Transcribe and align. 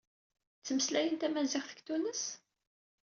Ttmeslayen 0.59 1.15
tamaziɣt 1.17 1.69
deg 1.71 1.79
Tunes? 1.85 2.23